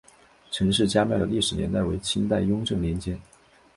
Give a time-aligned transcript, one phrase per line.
[0.49, 3.21] 陈氏家庙的历史年代为清代雍正年间。